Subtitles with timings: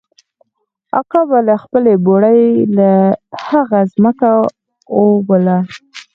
[0.99, 2.41] اکا به له خپلې بوړۍ
[2.77, 2.79] د
[3.47, 4.29] هغه ځمکه
[4.97, 5.57] اوبوله.